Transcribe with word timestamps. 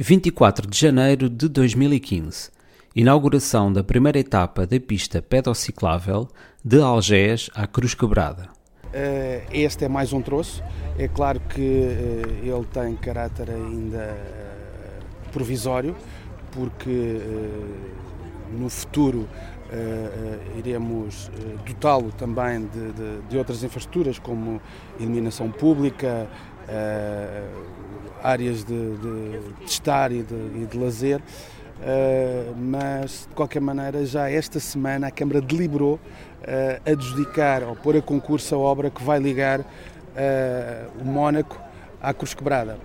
24 0.00 0.70
de 0.70 0.78
janeiro 0.78 1.28
de 1.28 1.48
2015. 1.48 2.50
Inauguração 2.94 3.72
da 3.72 3.82
primeira 3.82 4.16
etapa 4.20 4.64
da 4.64 4.78
pista 4.78 5.20
pedociclável 5.20 6.28
de 6.64 6.80
Algés 6.80 7.50
à 7.52 7.66
Cruz 7.66 7.94
Quebrada. 7.94 8.48
Eh, 8.92 9.42
este 9.50 9.86
é 9.86 9.88
mais 9.88 10.12
um 10.12 10.22
troço. 10.22 10.62
É 10.96 11.08
claro 11.08 11.40
que 11.40 11.60
eh, 11.60 12.22
ele 12.44 12.64
tem 12.72 12.94
caráter 12.94 13.50
ainda 13.50 13.98
eh, 13.98 15.00
provisório, 15.32 15.96
porque 16.52 17.20
no 18.56 18.70
futuro 18.70 19.28
iremos 20.56 21.30
dotá-lo 21.66 22.10
também 22.12 22.66
de, 22.68 22.92
de, 22.92 23.20
de, 23.28 23.36
outras 23.36 23.62
infraestruturas, 23.62 24.18
como 24.18 24.62
iluminação 24.98 25.50
pública, 25.50 26.26
áreas 28.22 28.64
de, 28.64 28.96
de, 28.96 29.38
de 29.60 29.70
estar 29.70 30.12
e 30.12 30.22
de, 30.22 30.34
e 30.34 30.66
de 30.70 30.78
lazer. 30.78 31.20
Uh, 31.78 32.56
mas 32.56 33.28
de 33.28 33.34
qualquer 33.36 33.60
maneira 33.60 34.04
já 34.04 34.28
esta 34.28 34.58
semana 34.58 35.06
a 35.06 35.10
Câmara 35.12 35.40
deliberou 35.40 35.94
uh, 35.94 36.90
adjudicar 36.90 37.62
ou 37.62 37.76
pôr 37.76 37.96
a 37.96 38.02
concurso 38.02 38.52
a 38.56 38.58
obra 38.58 38.90
que 38.90 39.00
vai 39.00 39.20
ligar 39.20 39.60
uh, 39.60 39.64
o 41.00 41.04
Mónaco 41.04 41.56
à 42.02 42.12
Cruz 42.12 42.34
Quebrada. 42.34 42.76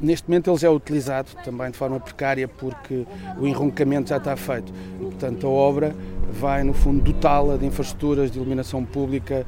neste 0.00 0.28
momento 0.28 0.50
ele 0.50 0.58
já 0.58 0.66
é 0.66 0.70
utilizado 0.70 1.28
também 1.44 1.70
de 1.70 1.78
forma 1.78 2.00
precária 2.00 2.48
porque 2.48 3.06
o 3.38 3.46
enroncamento 3.46 4.08
já 4.08 4.16
está 4.16 4.36
feito. 4.36 4.72
portanto, 4.98 5.46
a 5.46 5.50
obra 5.50 5.94
vai 6.36 6.62
no 6.62 6.72
fundo 6.72 7.02
dotá-la 7.02 7.56
de 7.56 7.66
infraestruturas 7.66 8.30
de 8.30 8.38
iluminação 8.38 8.84
pública, 8.84 9.46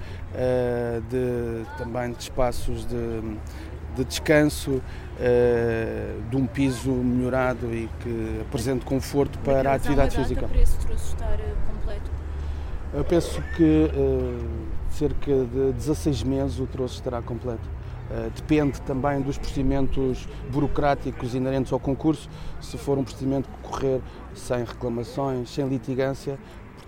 de, 1.10 1.64
também 1.76 2.12
de 2.12 2.22
espaços 2.22 2.86
de 2.86 3.22
de 3.98 4.04
descanso, 4.04 4.70
uh, 4.70 6.30
de 6.30 6.36
um 6.36 6.46
piso 6.46 6.90
melhorado 6.90 7.66
e 7.74 7.88
que 8.00 8.40
apresente 8.42 8.84
conforto 8.84 9.38
para 9.40 9.72
a 9.72 9.74
atividade 9.74 10.16
física. 10.16 10.46
para 10.46 10.60
esse 10.60 10.78
troço 10.78 11.14
estar 11.14 11.34
eh, 11.34 11.54
completo? 11.66 12.10
Eu 12.94 13.04
penso 13.04 13.42
que 13.56 13.90
cerca 14.90 15.44
de 15.44 15.72
16 15.72 16.22
meses 16.22 16.58
o 16.58 16.66
troço 16.66 16.94
estará 16.94 17.20
completo. 17.20 17.68
Uh, 18.10 18.30
depende 18.34 18.80
também 18.82 19.20
dos 19.20 19.36
procedimentos 19.36 20.26
burocráticos 20.50 21.34
inerentes 21.34 21.72
ao 21.72 21.78
concurso. 21.78 22.30
Se 22.58 22.78
for 22.78 22.96
um 22.96 23.04
procedimento 23.04 23.50
que 23.50 23.68
correr 23.68 24.00
sem 24.34 24.64
reclamações, 24.64 25.50
sem 25.50 25.68
litigância, 25.68 26.38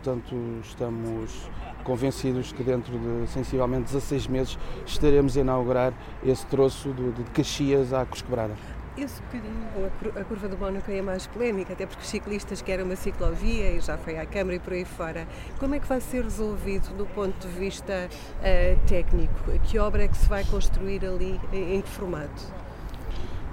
portanto, 0.02 0.34
estamos 0.64 1.50
convencidos 1.84 2.52
que 2.52 2.62
dentro 2.62 2.98
de 2.98 3.28
sensivelmente 3.28 3.84
16 3.92 4.26
meses 4.28 4.58
estaremos 4.86 5.36
a 5.36 5.40
inaugurar 5.40 5.92
esse 6.24 6.44
troço 6.46 6.92
de, 6.92 7.12
de 7.12 7.24
Caxias 7.30 7.92
à 7.92 8.04
Cruz 8.06 8.22
Quebrada. 8.22 8.54
Esse 8.96 9.22
bocadinho, 9.22 10.20
a 10.20 10.24
curva 10.24 10.48
do 10.48 10.58
Mónaco 10.58 10.90
é 10.90 11.00
mais 11.00 11.26
polémica, 11.26 11.72
até 11.72 11.86
porque 11.86 12.02
os 12.02 12.08
ciclistas 12.08 12.60
querem 12.60 12.84
uma 12.84 12.96
ciclovia 12.96 13.70
e 13.70 13.80
já 13.80 13.96
foi 13.96 14.18
à 14.18 14.26
Câmara 14.26 14.56
e 14.56 14.58
por 14.58 14.72
aí 14.72 14.84
fora. 14.84 15.26
Como 15.58 15.74
é 15.74 15.78
que 15.78 15.86
vai 15.86 16.00
ser 16.00 16.24
resolvido 16.24 16.94
do 16.96 17.06
ponto 17.06 17.46
de 17.46 17.54
vista 17.54 18.08
uh, 18.10 18.86
técnico? 18.88 19.32
Que 19.64 19.78
obra 19.78 20.04
é 20.04 20.08
que 20.08 20.16
se 20.16 20.28
vai 20.28 20.44
construir 20.44 21.04
ali, 21.04 21.40
em 21.52 21.80
que 21.80 21.88
formato? 21.88 22.52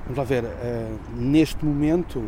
Vamos 0.06 0.18
lá 0.18 0.24
ver, 0.24 0.44
uh, 0.44 1.00
neste 1.16 1.64
momento 1.64 2.24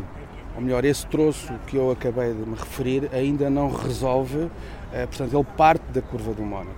ou 0.60 0.62
melhor, 0.62 0.84
esse 0.84 1.08
troço 1.08 1.54
que 1.68 1.78
eu 1.78 1.90
acabei 1.90 2.34
de 2.34 2.42
me 2.42 2.54
referir 2.54 3.10
ainda 3.14 3.50
não 3.50 3.72
resolve, 3.72 4.52
eh, 4.92 5.06
portanto, 5.06 5.34
ele 5.34 5.48
parte 5.56 5.84
da 5.94 6.02
curva 6.02 6.34
do 6.34 6.42
Mónaco. 6.42 6.76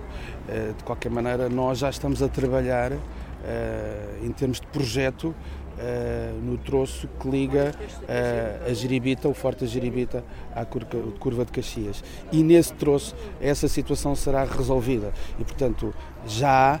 Eh, 0.48 0.72
de 0.78 0.84
qualquer 0.84 1.10
maneira, 1.10 1.48
nós 1.48 1.78
já 1.78 1.90
estamos 1.90 2.22
a 2.22 2.28
trabalhar 2.28 2.92
eh, 2.92 4.18
em 4.22 4.30
termos 4.30 4.60
de 4.60 4.66
projeto 4.68 5.34
no 6.44 6.56
troço 6.58 7.08
que 7.18 7.28
liga 7.28 7.74
a 8.68 8.72
Giribita, 8.72 9.28
o 9.28 9.34
Forte 9.34 9.66
Giribita, 9.66 10.22
à 10.54 10.64
curva 10.64 11.44
de 11.44 11.50
Caxias. 11.50 12.04
E 12.30 12.40
nesse 12.44 12.72
troço 12.74 13.16
essa 13.40 13.66
situação 13.66 14.14
será 14.14 14.44
resolvida. 14.44 15.12
E, 15.40 15.44
portanto, 15.44 15.92
já 16.24 16.76
há 16.76 16.80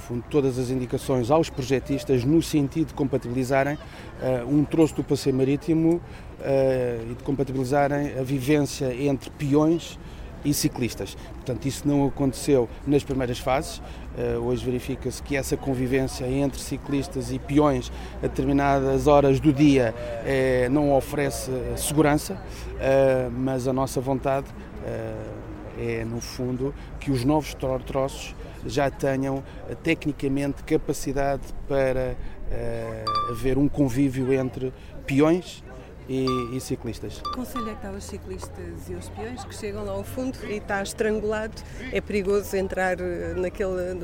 fundo, 0.00 0.24
todas 0.28 0.58
as 0.58 0.70
indicações 0.70 1.30
aos 1.30 1.48
projetistas 1.48 2.24
no 2.24 2.42
sentido 2.42 2.88
de 2.88 2.94
compatibilizarem 2.94 3.74
uh, 3.74 4.48
um 4.48 4.64
troço 4.64 4.94
do 4.96 5.04
passeio 5.04 5.34
marítimo 5.34 5.96
uh, 5.96 7.10
e 7.10 7.14
de 7.14 7.22
compatibilizarem 7.22 8.18
a 8.18 8.22
vivência 8.22 8.94
entre 8.94 9.30
peões 9.30 9.98
e 10.44 10.54
ciclistas. 10.54 11.16
Portanto, 11.34 11.66
isso 11.66 11.86
não 11.86 12.06
aconteceu 12.06 12.68
nas 12.86 13.04
primeiras 13.04 13.38
fases. 13.38 13.78
Uh, 13.78 14.38
hoje 14.42 14.64
verifica-se 14.64 15.22
que 15.22 15.36
essa 15.36 15.56
convivência 15.56 16.26
entre 16.26 16.60
ciclistas 16.60 17.30
e 17.30 17.38
peões 17.38 17.92
a 18.18 18.26
determinadas 18.26 19.06
horas 19.06 19.38
do 19.38 19.52
dia 19.52 19.94
não 20.70 20.92
oferece 20.96 21.50
segurança, 21.76 22.40
mas 23.32 23.68
a 23.68 23.72
nossa 23.72 24.00
vontade 24.00 24.46
é, 25.80 26.04
no 26.04 26.20
fundo, 26.20 26.74
que 26.98 27.10
os 27.10 27.24
novos 27.24 27.56
troços 27.86 28.34
já 28.66 28.90
tenham 28.90 29.42
eh, 29.68 29.74
tecnicamente 29.74 30.62
capacidade 30.64 31.42
para 31.68 32.16
uh, 32.50 33.30
haver 33.30 33.58
um 33.58 33.68
convívio 33.68 34.32
entre 34.32 34.72
peões 35.06 35.62
e, 36.08 36.26
e, 36.56 36.60
ciclistas. 36.60 37.20
Que 37.22 37.36
conselho 37.36 37.70
é 37.70 37.74
que 37.74 37.82
dá 37.82 37.90
aos 37.90 38.02
ciclistas 38.02 38.88
e 38.88 38.94
aos 38.94 39.08
peões 39.10 39.44
que 39.44 39.54
chegam 39.54 39.84
lá 39.84 39.92
ao 39.92 40.02
fundo 40.02 40.36
e 40.44 40.54
está 40.56 40.82
estrangulado? 40.82 41.54
É 41.92 42.00
perigoso 42.00 42.56
entrar 42.56 42.98
eh, 43.00 43.34
naquele, 43.36 43.96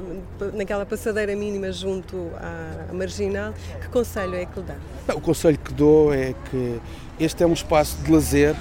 naquela 0.55 0.87
passadeira 0.87 1.35
mínima 1.35 1.73
junto 1.73 2.31
à 2.37 2.93
marginal. 2.93 3.53
Que 3.81 3.89
conselho 3.89 4.37
é 4.37 4.47
que 4.47 4.61
lhe 4.61 4.67
dá? 4.67 5.15
O 5.15 5.21
conselho 5.21 5.59
que 5.59 5.73
dou 5.73 6.15
é 6.15 6.33
que 6.49 6.81
este 7.19 7.43
é 7.43 7.47
um 7.47 7.55
espaço 7.55 7.97
de 8.03 8.13
lazer, 8.13 8.55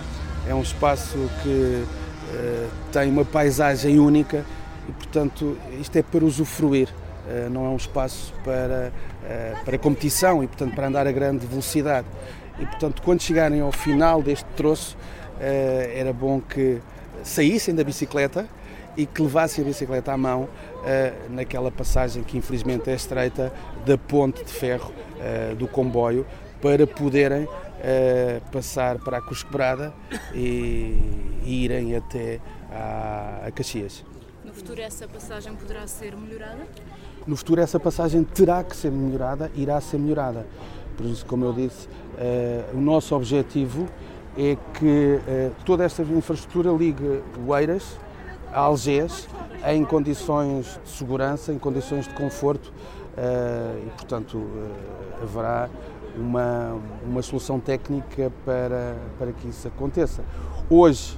é 0.48 0.56
um 0.56 0.62
espaço 0.62 1.18
que 1.44 1.84
uh, 1.84 2.70
tem 2.92 3.12
uma 3.12 3.26
paisagem 3.26 4.00
única 4.00 4.44
e, 4.88 4.92
portanto, 4.92 5.58
isto 5.80 5.96
é 5.98 6.04
para 6.04 6.24
usufruir, 6.24 6.90
eh, 7.28 7.48
não 7.50 7.66
é 7.66 7.70
um 7.70 7.76
espaço 7.76 8.34
para, 8.44 8.92
eh, 9.24 9.54
para 9.64 9.78
competição 9.78 10.44
e, 10.44 10.48
portanto, 10.48 10.76
para 10.76 10.88
andar 10.88 11.08
a 11.08 11.12
grande 11.12 11.46
velocidade. 11.46 12.08
E, 12.60 12.66
portanto, 12.66 13.02
quando 13.02 13.22
chegarem 13.22 13.62
ao 13.62 13.72
final 13.72 14.22
deste 14.22 14.46
troço, 14.56 14.96
eh, 15.40 15.94
era 15.96 16.14
bom 16.14 16.40
que 16.40 16.80
saíssem 17.24 17.74
da 17.74 17.84
bicicleta 17.84 18.48
e 18.96 19.06
que 19.06 19.22
levassem 19.22 19.64
a 19.64 19.68
bicicleta 19.68 20.14
à 20.14 20.18
mão 20.18 20.48
naquela 21.30 21.70
passagem 21.70 22.24
que 22.24 22.38
infelizmente 22.38 22.90
é 22.90 22.94
estreita 22.94 23.52
da 23.86 23.98
ponte 23.98 24.42
de 24.46 24.54
ferro 24.54 24.94
do 25.58 25.68
comboio 25.68 26.26
para 26.62 26.88
poderem 26.88 27.46
passar 28.54 28.98
para 29.00 29.18
a 29.18 29.22
Cruz 29.22 29.44
Quebrada 29.44 29.92
e, 30.34 30.98
e 31.44 31.66
irem 31.66 31.96
até 31.96 32.40
a, 32.72 33.48
a 33.48 33.52
Caxias 33.52 34.06
futuro 34.54 34.82
essa 34.82 35.08
passagem 35.08 35.56
poderá 35.56 35.88
ser 35.88 36.16
melhorada? 36.16 36.68
No 37.26 37.36
futuro 37.36 37.62
essa 37.62 37.80
passagem 37.80 38.24
terá 38.24 38.64
que 38.64 38.76
ser 38.76 38.92
melhorada, 38.92 39.52
irá 39.56 39.80
ser 39.82 39.98
melhorada. 39.98 40.46
Por 40.96 41.06
isso, 41.06 41.26
como 41.26 41.46
eu 41.46 41.54
disse, 41.54 41.88
uh, 41.88 42.78
o 42.78 42.82
nosso 42.82 43.16
objetivo 43.16 43.88
é 44.38 44.58
que 44.74 45.20
uh, 45.20 45.52
toda 45.66 45.84
esta 45.84 46.04
infraestrutura 46.04 46.72
ligue 46.72 47.22
Oeiras 47.48 47.98
a 48.52 48.62
Algés 48.62 49.28
em 49.66 49.84
condições 49.84 50.80
de 50.84 50.90
segurança, 50.90 51.52
em 51.52 51.58
condições 51.58 52.08
de 52.08 52.14
conforto 52.14 52.72
uh, 53.18 53.86
e, 53.86 53.90
portanto, 53.92 54.46
haverá 55.22 55.70
uma, 56.16 56.80
uma 57.04 57.22
solução 57.22 57.60
técnica 57.60 58.32
para, 58.46 58.96
para 59.18 59.32
que 59.34 59.50
isso 59.50 59.68
aconteça. 59.68 60.24
Hoje, 60.70 61.18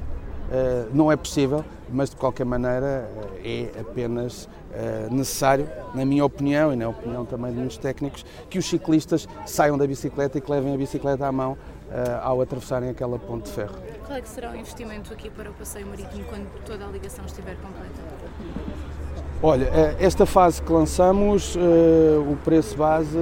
não 0.93 1.11
é 1.11 1.15
possível, 1.15 1.63
mas 1.89 2.09
de 2.09 2.15
qualquer 2.15 2.45
maneira 2.45 3.09
uh, 3.15 3.29
é 3.43 3.79
apenas 3.79 4.45
uh, 4.45 5.13
necessário, 5.13 5.69
na 5.93 6.05
minha 6.05 6.23
opinião 6.25 6.73
e 6.73 6.75
na 6.75 6.89
opinião 6.89 7.25
também 7.25 7.51
de 7.51 7.57
muitos 7.57 7.77
técnicos, 7.77 8.25
que 8.49 8.57
os 8.57 8.65
ciclistas 8.65 9.27
saiam 9.45 9.77
da 9.77 9.87
bicicleta 9.87 10.37
e 10.37 10.41
que 10.41 10.51
levem 10.51 10.73
a 10.73 10.77
bicicleta 10.77 11.25
à 11.25 11.31
mão 11.31 11.57
ao 12.21 12.41
atravessarem 12.41 12.89
aquela 12.89 13.17
ponte 13.17 13.45
de 13.45 13.51
ferro. 13.51 13.73
Qual 14.05 14.17
é 14.17 14.21
que 14.21 14.27
será 14.27 14.51
o 14.51 14.55
investimento 14.57 15.13
aqui 15.13 15.29
para 15.29 15.49
o 15.49 15.53
passeio 15.53 15.87
marítimo 15.87 16.25
quando 16.25 16.45
toda 16.65 16.85
a 16.85 16.89
ligação 16.89 17.23
estiver 17.25 17.55
completa? 17.55 18.01
Olha, 19.41 19.69
esta 19.97 20.25
fase 20.25 20.61
que 20.61 20.69
lançamos, 20.69 21.55
o 21.55 22.35
preço 22.43 22.75
base 22.75 23.17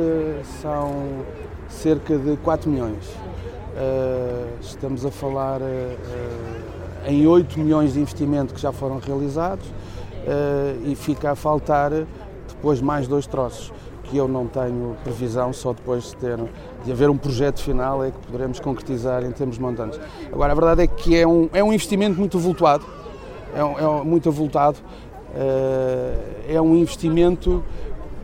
são 0.63 1.23
cerca 1.69 2.17
de 2.17 2.37
4 2.37 2.67
milhões. 2.67 3.05
Estamos 4.59 5.05
a 5.05 5.11
falar 5.11 5.61
em 7.05 7.27
8 7.27 7.59
milhões 7.59 7.93
de 7.93 7.99
investimento 7.99 8.53
que 8.53 8.61
já 8.61 8.71
foram 8.71 8.99
realizados 8.99 9.65
uh, 9.67 10.89
e 10.89 10.95
fica 10.95 11.31
a 11.31 11.35
faltar 11.35 11.91
depois 12.47 12.81
mais 12.81 13.07
dois 13.07 13.27
troços 13.27 13.71
que 14.03 14.17
eu 14.17 14.27
não 14.27 14.45
tenho 14.45 14.95
previsão, 15.03 15.51
só 15.51 15.73
depois 15.73 16.11
de, 16.11 16.15
ter, 16.17 16.37
de 16.83 16.91
haver 16.91 17.09
um 17.09 17.17
projeto 17.17 17.61
final 17.61 18.03
é 18.03 18.11
que 18.11 18.17
poderemos 18.19 18.59
concretizar 18.59 19.23
em 19.23 19.31
termos 19.31 19.57
montantes. 19.57 19.99
Agora, 20.31 20.51
a 20.51 20.55
verdade 20.55 20.83
é 20.83 20.87
que 20.87 21.15
é 21.15 21.27
um, 21.27 21.49
é 21.51 21.63
um 21.63 21.73
investimento 21.73 22.19
muito 22.19 22.37
avultado, 22.37 22.85
é, 23.55 23.63
um, 23.63 24.01
é 24.01 24.03
muito 24.03 24.29
avultado, 24.29 24.77
uh, 24.77 26.45
é 26.47 26.61
um 26.61 26.75
investimento 26.75 27.63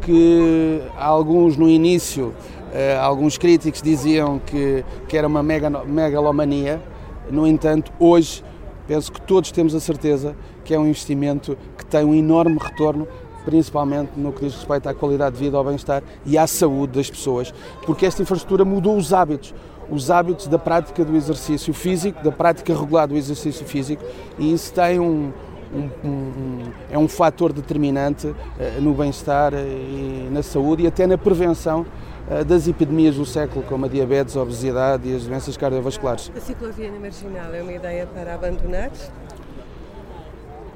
que 0.02 0.82
alguns 0.98 1.58
no 1.58 1.70
início, 1.70 2.34
eh, 2.74 2.98
alguns 3.00 3.38
críticos 3.38 3.84
diziam 3.84 4.40
que, 4.40 4.84
que 5.08 5.16
era 5.16 5.28
uma 5.28 5.44
megalomania, 5.44 6.82
no 7.30 7.46
entanto, 7.46 7.92
hoje 8.00 8.44
penso 8.92 9.10
que 9.10 9.22
todos 9.22 9.54
temos 9.54 9.74
a 9.74 9.80
certeza 9.80 10.36
que 10.66 10.74
é 10.74 10.78
um 10.78 10.86
investimento 10.86 11.58
que 11.78 11.86
tem 11.86 12.04
um 12.04 12.14
enorme 12.14 12.58
retorno 12.60 13.08
principalmente 13.46 14.12
no 14.18 14.34
que 14.34 14.44
diz 14.44 14.54
respeito 14.54 14.90
à 14.90 14.94
qualidade 14.94 15.38
de 15.38 15.42
vida, 15.42 15.56
ao 15.56 15.64
bem-estar 15.64 16.04
e 16.26 16.38
à 16.38 16.46
saúde 16.46 16.98
das 16.98 17.10
pessoas, 17.10 17.54
porque 17.86 18.06
esta 18.06 18.22
infraestrutura 18.22 18.66
mudou 18.66 18.98
os 18.98 19.14
hábitos, 19.14 19.54
os 19.90 20.12
hábitos 20.12 20.48
da 20.48 20.60
prática 20.60 21.06
do 21.06 21.16
exercício 21.16 21.74
físico, 21.74 22.22
da 22.22 22.34
prática 22.34 22.78
regular 22.78 23.08
do 23.08 23.16
exercício 23.16 23.66
físico, 23.66 24.04
e 24.38 24.52
isso 24.52 24.74
tem 24.74 25.00
um, 25.00 25.32
um, 25.74 26.08
um, 26.08 26.64
é 26.90 26.98
um 26.98 27.08
fator 27.08 27.54
determinante 27.54 28.28
uh, 28.28 28.36
no 28.82 28.94
bem-estar 28.94 29.54
e 29.54 30.30
na 30.32 30.44
saúde 30.44 30.84
e 30.84 30.88
até 30.88 31.08
na 31.08 31.18
prevenção 31.18 31.86
uh, 32.30 32.44
das 32.44 32.68
epidemias 32.68 33.16
do 33.16 33.26
século, 33.26 33.64
como 33.66 33.86
a 33.86 33.88
diabetes, 33.88 34.36
a 34.36 34.42
obesidade 34.42 35.10
e 35.10 35.16
as 35.16 35.26
doenças 35.26 35.56
cardiovasculares. 35.58 36.32
A 36.36 36.40
ciclovia 36.40 36.92
na 36.92 37.00
marginal 37.00 37.54
é 37.54 37.62
uma 37.62 37.74
ideia 37.74 38.08
para 38.08 38.36
abandonar? 38.36 38.92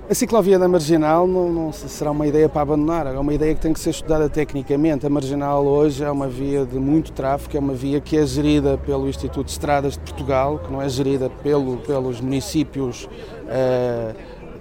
A 0.08 0.14
ciclovia 0.14 0.60
da 0.60 0.68
Marginal 0.68 1.26
não, 1.26 1.52
não, 1.52 1.74
será 1.74 2.12
uma 2.12 2.28
ideia 2.28 2.48
para 2.48 2.62
abandonar, 2.62 3.08
é 3.08 3.18
uma 3.18 3.34
ideia 3.34 3.56
que 3.56 3.62
tem 3.62 3.74
que 3.74 3.80
ser 3.80 3.90
estudada 3.90 4.30
tecnicamente. 4.30 5.04
A 5.04 5.10
Marginal 5.10 5.66
hoje 5.66 6.04
é 6.04 6.12
uma 6.12 6.28
via 6.28 6.64
de 6.64 6.78
muito 6.78 7.12
tráfego, 7.12 7.58
é 7.58 7.60
uma 7.60 7.74
via 7.74 8.00
que 8.00 8.16
é 8.16 8.24
gerida 8.24 8.78
pelo 8.78 9.10
Instituto 9.10 9.48
de 9.48 9.54
Estradas 9.54 9.94
de 9.94 10.00
Portugal, 10.02 10.60
que 10.60 10.72
não 10.72 10.80
é 10.80 10.88
gerida 10.88 11.28
pelo, 11.42 11.78
pelos 11.78 12.22
municípios 12.22 13.06
uh, 13.06 14.16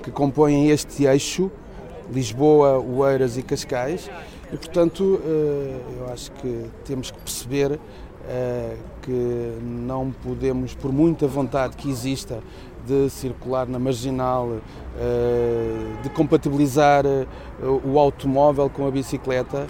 que 0.04 0.10
compõem 0.10 0.68
este 0.68 1.04
eixo, 1.04 1.50
Lisboa, 2.12 2.78
Oeiras 2.78 3.38
e 3.38 3.42
Cascais, 3.42 4.10
e 4.52 4.56
portanto 4.56 5.00
uh, 5.00 5.80
eu 5.98 6.12
acho 6.12 6.30
que 6.32 6.66
temos 6.84 7.10
que 7.10 7.18
perceber 7.18 7.72
uh, 7.72 8.76
que 9.00 9.58
não 9.62 10.14
podemos, 10.22 10.74
por 10.74 10.92
muita 10.92 11.26
vontade 11.26 11.76
que 11.76 11.88
exista 11.88 12.42
de 12.86 13.08
circular 13.08 13.66
na 13.66 13.78
marginal, 13.78 14.58
eh, 14.98 16.02
de 16.02 16.10
compatibilizar 16.10 17.04
eh, 17.06 17.26
o 17.84 17.98
automóvel 17.98 18.68
com 18.68 18.86
a 18.86 18.90
bicicleta. 18.90 19.66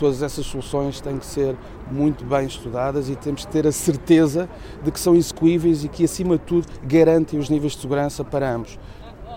Todas 0.00 0.22
essas 0.22 0.46
soluções 0.46 0.98
têm 0.98 1.18
que 1.18 1.26
ser 1.26 1.54
muito 1.90 2.24
bem 2.24 2.46
estudadas 2.46 3.10
e 3.10 3.16
temos 3.16 3.44
que 3.44 3.52
ter 3.52 3.66
a 3.66 3.72
certeza 3.72 4.48
de 4.82 4.90
que 4.90 4.98
são 4.98 5.14
execuíveis 5.14 5.84
e 5.84 5.88
que, 5.88 6.04
acima 6.04 6.38
de 6.38 6.44
tudo, 6.44 6.66
garantem 6.82 7.38
os 7.38 7.50
níveis 7.50 7.74
de 7.74 7.82
segurança 7.82 8.24
para 8.24 8.50
ambos, 8.50 8.78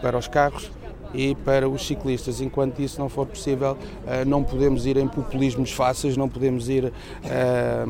para 0.01 0.17
os 0.17 0.25
carros 0.25 0.71
e 1.13 1.35
para 1.35 1.67
os 1.67 1.85
ciclistas. 1.85 2.39
Enquanto 2.39 2.79
isso 2.79 2.97
não 2.97 3.09
for 3.09 3.27
possível, 3.27 3.77
eh, 4.07 4.23
não 4.23 4.41
podemos 4.41 4.85
ir 4.85 4.95
em 4.95 5.05
populismos 5.05 5.73
fáceis, 5.73 6.15
não 6.15 6.29
podemos 6.29 6.69
ir 6.69 6.93
eh, 7.25 7.85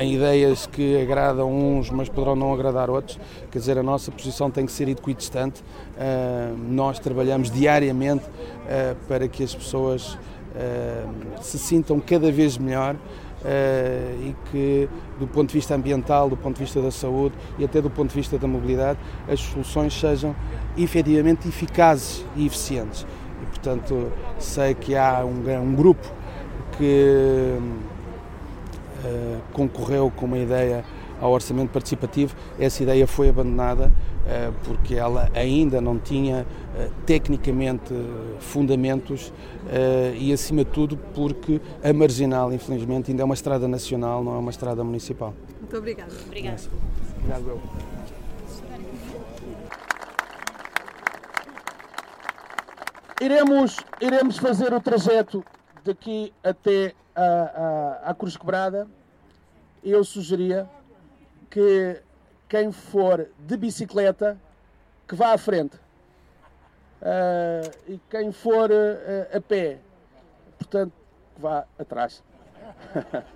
em 0.00 0.14
ideias 0.14 0.66
que 0.66 1.00
agradam 1.00 1.48
uns, 1.48 1.90
mas 1.90 2.08
poderão 2.08 2.34
não 2.34 2.52
agradar 2.52 2.90
outros. 2.90 3.20
Quer 3.52 3.58
dizer, 3.60 3.78
a 3.78 3.84
nossa 3.84 4.10
posição 4.10 4.50
tem 4.50 4.66
que 4.66 4.72
ser 4.72 4.88
equidistante. 4.88 5.62
Eh, 5.96 6.50
nós 6.68 6.98
trabalhamos 6.98 7.52
diariamente 7.52 8.24
para 9.08 9.26
que 9.26 9.42
as 9.42 9.52
pessoas 9.52 10.16
se 11.40 11.58
sintam 11.58 12.00
cada 12.00 12.30
vez 12.30 12.58
melhor 12.58 12.96
Uh, 13.40 14.20
e 14.22 14.36
que, 14.50 14.86
do 15.18 15.26
ponto 15.26 15.48
de 15.48 15.54
vista 15.54 15.74
ambiental, 15.74 16.28
do 16.28 16.36
ponto 16.36 16.56
de 16.56 16.62
vista 16.62 16.82
da 16.82 16.90
saúde 16.90 17.34
e 17.58 17.64
até 17.64 17.80
do 17.80 17.88
ponto 17.88 18.10
de 18.10 18.14
vista 18.14 18.36
da 18.36 18.46
mobilidade, 18.46 18.98
as 19.26 19.40
soluções 19.40 19.98
sejam 19.98 20.36
efetivamente 20.76 21.48
eficazes 21.48 22.22
e 22.36 22.44
eficientes. 22.44 23.06
E, 23.42 23.46
portanto, 23.46 24.12
sei 24.38 24.74
que 24.74 24.94
há 24.94 25.24
um, 25.24 25.42
um 25.62 25.74
grupo 25.74 26.06
que 26.76 27.56
uh, 29.06 29.38
concorreu 29.54 30.12
com 30.14 30.26
uma 30.26 30.38
ideia 30.38 30.84
ao 31.20 31.30
orçamento 31.32 31.70
participativo, 31.70 32.34
essa 32.58 32.82
ideia 32.82 33.06
foi 33.06 33.28
abandonada 33.28 33.86
uh, 33.86 34.52
porque 34.64 34.94
ela 34.94 35.30
ainda 35.34 35.80
não 35.80 35.98
tinha 35.98 36.46
uh, 36.46 36.92
tecnicamente 37.04 37.92
fundamentos 38.38 39.32
e, 40.16 40.32
acima 40.32 40.64
de 40.64 40.70
tudo, 40.70 40.96
porque 41.14 41.60
a 41.84 41.92
marginal, 41.92 42.52
infelizmente, 42.52 43.10
ainda 43.10 43.22
é 43.22 43.24
uma 43.24 43.34
estrada 43.34 43.68
nacional, 43.68 44.24
não 44.24 44.34
é 44.34 44.38
uma 44.38 44.50
estrada 44.50 44.82
municipal. 44.82 45.34
Muito 45.60 45.76
obrigada. 45.76 46.12
Obrigada. 46.26 46.62
Obrigado, 47.18 47.48
eu. 47.48 47.60
Iremos, 53.20 53.76
iremos 54.00 54.38
fazer 54.38 54.72
o 54.72 54.80
trajeto 54.80 55.44
daqui 55.84 56.32
até 56.42 56.94
a, 57.14 58.00
a, 58.06 58.10
a 58.10 58.14
Cruz 58.14 58.34
Quebrada. 58.34 58.88
Eu 59.84 60.02
sugeria 60.04 60.66
que 61.50 62.00
quem 62.48 62.72
for 62.72 63.28
de 63.38 63.56
bicicleta 63.56 64.38
que 65.06 65.14
vá 65.14 65.34
à 65.34 65.38
frente 65.38 65.76
uh, 67.02 67.70
e 67.88 68.00
quem 68.08 68.32
for 68.32 68.70
uh, 68.70 69.36
a 69.36 69.40
pé, 69.40 69.78
portanto, 70.58 70.92
que 71.34 71.42
vá 71.42 71.64
atrás. 71.78 72.22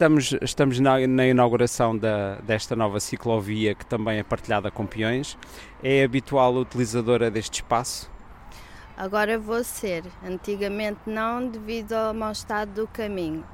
Estamos, 0.00 0.32
estamos 0.40 0.80
na, 0.80 1.06
na 1.06 1.26
inauguração 1.26 1.94
da, 1.94 2.36
desta 2.36 2.74
nova 2.74 2.98
ciclovia 2.98 3.74
que 3.74 3.84
também 3.84 4.18
é 4.18 4.22
partilhada 4.22 4.70
com 4.70 4.86
peões. 4.86 5.36
É 5.82 6.02
habitual 6.02 6.54
utilizadora 6.54 7.30
deste 7.30 7.56
espaço? 7.56 8.10
Agora 8.96 9.38
vou 9.38 9.62
ser. 9.62 10.04
Antigamente 10.24 11.00
não, 11.04 11.46
devido 11.46 11.92
ao 11.92 12.14
mau 12.14 12.32
estado 12.32 12.72
do 12.72 12.88
caminho. 12.88 13.44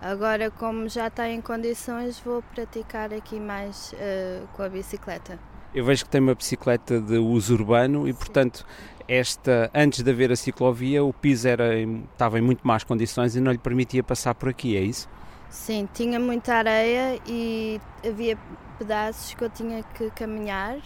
Agora, 0.00 0.50
como 0.50 0.88
já 0.88 1.08
está 1.08 1.28
em 1.28 1.42
condições, 1.42 2.18
vou 2.20 2.42
praticar 2.54 3.12
aqui 3.12 3.38
mais 3.38 3.92
uh, 3.92 4.46
com 4.54 4.62
a 4.62 4.68
bicicleta. 4.68 5.38
Eu 5.74 5.84
vejo 5.84 6.04
que 6.04 6.10
tem 6.10 6.22
uma 6.22 6.34
bicicleta 6.34 6.98
de 6.98 7.18
uso 7.18 7.52
urbano 7.52 8.08
e, 8.08 8.12
portanto, 8.14 8.64
esta 9.06 9.70
antes 9.74 10.02
de 10.02 10.10
haver 10.10 10.32
a 10.32 10.36
ciclovia, 10.36 11.04
o 11.04 11.12
piso 11.12 11.46
era, 11.46 11.78
estava 11.78 12.38
em 12.38 12.42
muito 12.42 12.66
más 12.66 12.82
condições 12.82 13.36
e 13.36 13.40
não 13.40 13.52
lhe 13.52 13.58
permitia 13.58 14.02
passar 14.02 14.34
por 14.34 14.48
aqui, 14.48 14.74
é 14.74 14.80
isso? 14.80 15.06
Sim, 15.50 15.86
tinha 15.92 16.18
muita 16.18 16.54
areia 16.54 17.20
e 17.26 17.78
havia 18.06 18.38
pedaços 18.78 19.34
que 19.34 19.44
eu 19.44 19.50
tinha 19.50 19.82
que 19.82 20.10
caminhar, 20.12 20.78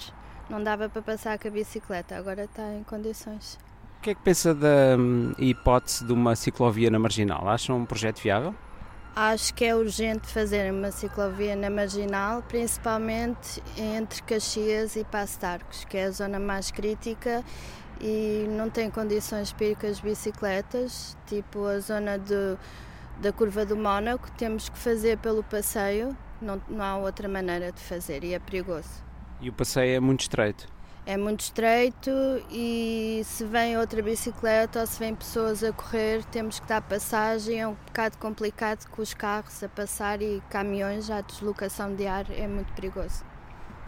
não 0.51 0.63
dava 0.63 0.89
para 0.89 1.03
passar 1.03 1.39
com 1.39 1.47
a 1.47 1.51
bicicleta, 1.51 2.17
agora 2.17 2.45
está 2.45 2.75
em 2.75 2.83
condições. 2.83 3.59
O 3.99 4.03
que 4.03 4.11
é 4.11 4.15
que 4.15 4.23
pensa 4.23 4.55
da 4.55 4.97
hum, 4.99 5.33
hipótese 5.39 6.05
de 6.05 6.13
uma 6.13 6.35
ciclovia 6.35 6.91
na 6.91 6.99
Marginal? 6.99 7.49
Acha 7.49 7.73
um 7.73 7.87
projeto 7.87 8.21
viável? 8.21 8.55
Acho 9.17 9.55
que 9.55 9.65
é 9.65 9.77
urgente 9.77 10.27
fazer 10.27 10.73
uma 10.73 10.91
ciclovia 10.91 11.55
na 11.55 11.71
Marginal, 11.71 12.43
principalmente 12.43 13.63
entre 13.77 14.21
Caxias 14.25 14.97
e 14.97 15.05
Passo 15.05 15.39
de 15.39 15.47
Arcos, 15.47 15.85
que 15.85 15.97
é 15.97 16.07
a 16.07 16.11
zona 16.11 16.41
mais 16.41 16.73
crítica 16.73 17.45
e 18.01 18.45
não 18.51 18.69
tem 18.69 18.91
condições 18.91 19.53
para 19.53 19.73
com 19.77 19.87
as 19.87 20.01
bicicletas, 20.01 21.17
tipo 21.27 21.65
a 21.65 21.79
zona 21.79 22.19
de 22.19 22.57
da 23.21 23.33
curva 23.33 23.65
do 23.65 23.77
Mónaco, 23.77 24.29
temos 24.33 24.69
que 24.69 24.77
fazer 24.77 25.19
pelo 25.19 25.45
passeio, 25.45 26.17
não, 26.43 26.61
não 26.69 26.85
há 26.85 26.97
outra 26.97 27.29
maneira 27.29 27.71
de 27.71 27.81
fazer 27.81 28.25
e 28.25 28.35
é 28.35 28.41
perigoso. 28.41 29.05
E 29.41 29.49
o 29.49 29.53
passeio 29.53 29.97
é 29.97 30.01
muito 30.01 30.23
estreito? 30.23 30.67
É 31.07 31.19
muito 31.19 31.41
estreito 31.41 32.11
e 32.51 33.21
se 33.25 33.45
vem 33.45 33.77
outra 33.77 34.01
bicicleta 34.01 34.81
ou 34.81 34.87
se 34.87 34.99
vem 34.99 35.15
pessoas 35.15 35.63
a 35.63 35.71
correr, 35.71 36.25
temos 36.25 36.59
que 36.59 36.67
dar 36.67 36.81
passagem. 36.81 37.61
É 37.61 37.69
um 37.69 37.75
bocado 37.75 38.17
complicado 38.17 38.89
com 38.89 39.03
os 39.03 39.13
carros 39.13 39.63
a 39.63 39.69
passar 39.69 40.23
e 40.23 40.43
caminhões, 40.49 41.11
a 41.11 41.21
deslocação 41.21 41.95
de 41.95 42.07
ar 42.07 42.25
é 42.31 42.49
muito 42.49 42.73
perigoso. 42.73 43.23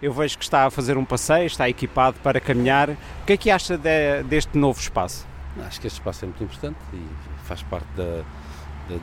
Eu 0.03 0.13
vejo 0.13 0.37
que 0.37 0.45
está 0.45 0.67
a 0.67 0.71
fazer 0.71 0.99
um 0.99 1.07
passeio, 1.07 1.47
está 1.47 1.67
equipado 1.67 2.19
para 2.23 2.39
caminhar. 2.39 2.91
O 2.91 3.25
que 3.27 3.33
é 3.33 3.37
que 3.39 3.51
acha 3.51 3.79
de, 3.79 4.23
deste 4.25 4.59
novo 4.59 4.79
espaço? 4.79 5.27
Acho 5.67 5.81
que 5.81 5.87
este 5.87 5.99
espaço 5.99 6.27
é 6.27 6.29
muito 6.29 6.45
importante 6.45 6.77
e 6.93 7.03
faz 7.45 7.63
parte 7.63 7.89
da, 7.97 8.23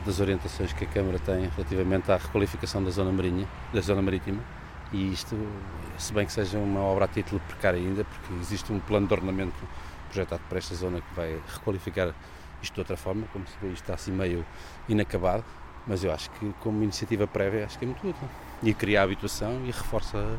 das 0.06 0.20
orientações 0.20 0.72
que 0.72 0.84
a 0.84 0.86
Câmara 0.86 1.18
tem 1.18 1.50
relativamente 1.56 2.12
à 2.12 2.16
requalificação 2.16 2.82
da 2.84 2.90
zona 2.90 3.10
marinha, 3.10 3.48
da 3.72 3.80
zona 3.80 4.00
marítima, 4.00 4.40
e 4.92 5.12
isto, 5.12 5.36
se 5.98 6.12
bem 6.12 6.26
que 6.26 6.32
seja 6.32 6.58
uma 6.58 6.80
obra 6.80 7.06
a 7.06 7.08
título 7.08 7.40
precário 7.48 7.80
ainda, 7.80 8.04
porque 8.04 8.34
existe 8.40 8.72
um 8.72 8.80
plano 8.80 9.06
de 9.06 9.14
ordenamento 9.14 9.56
projetado 10.08 10.42
para 10.48 10.58
esta 10.58 10.74
zona 10.74 11.00
que 11.00 11.14
vai 11.14 11.38
requalificar 11.52 12.14
isto 12.62 12.74
de 12.74 12.80
outra 12.80 12.96
forma, 12.96 13.26
como 13.32 13.46
se 13.46 13.54
vê, 13.60 13.68
isto 13.68 13.82
está 13.82 13.94
assim 13.94 14.12
meio 14.12 14.44
inacabado, 14.88 15.44
mas 15.86 16.02
eu 16.04 16.12
acho 16.12 16.30
que 16.30 16.52
como 16.60 16.82
iniciativa 16.82 17.26
prévia 17.26 17.64
acho 17.64 17.78
que 17.78 17.84
é 17.84 17.88
muito 17.88 18.08
útil. 18.08 18.28
E 18.62 18.72
cria 18.72 19.02
habituação 19.02 19.60
e 19.64 19.70
reforça 19.70 20.38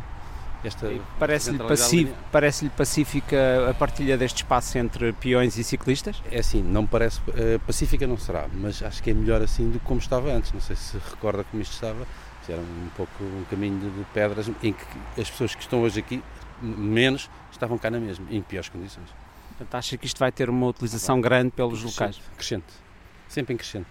esta 0.63 0.91
parece-lhe 1.19 2.11
parece 2.31 2.69
pacífica 2.69 3.69
a 3.69 3.73
partilha 3.73 4.17
deste 4.17 4.37
espaço 4.37 4.77
entre 4.77 5.13
peões 5.13 5.57
e 5.57 5.63
ciclistas? 5.63 6.21
É 6.31 6.39
assim, 6.39 6.61
não 6.63 6.85
parece 6.85 7.19
uh, 7.19 7.59
pacífica 7.65 8.07
não 8.07 8.17
será, 8.17 8.47
mas 8.51 8.81
acho 8.81 9.03
que 9.03 9.11
é 9.11 9.13
melhor 9.13 9.41
assim 9.41 9.69
do 9.69 9.79
que 9.79 9.85
como 9.85 9.99
estava 9.99 10.31
antes. 10.31 10.51
Não 10.51 10.61
sei 10.61 10.75
se 10.75 10.97
recorda 10.97 11.43
como 11.43 11.61
isto 11.61 11.73
estava. 11.73 12.07
Era 12.49 12.61
um 12.61 12.89
pouco 12.95 13.23
um 13.23 13.43
caminho 13.49 13.79
de, 13.79 14.03
pedras 14.13 14.47
em 14.47 14.53
que 14.53 14.75
as 15.19 15.29
pessoas 15.29 15.55
que 15.55 15.61
estão 15.61 15.81
hoje 15.81 15.99
aqui 15.99 16.23
menos 16.61 17.29
estavam 17.51 17.77
cá 17.77 17.89
na 17.89 17.99
mesma, 17.99 18.25
em 18.29 18.41
piores 18.41 18.69
condições. 18.69 19.09
Portanto, 19.49 19.75
acha 19.75 19.97
que 19.97 20.05
isto 20.05 20.19
vai 20.19 20.31
ter 20.31 20.49
uma 20.49 20.67
utilização 20.67 21.21
grande 21.21 21.51
pelos 21.51 21.81
locais? 21.81 22.21
Crescente. 22.35 22.65
Sempre 23.27 23.53
em 23.53 23.57
crescente. 23.57 23.87